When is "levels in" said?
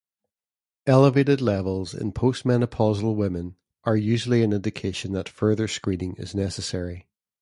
1.41-2.11